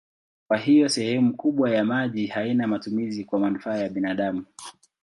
[0.47, 4.45] Kwa hiyo sehemu kubwa ya maji haina matumizi kwa manufaa ya binadamu.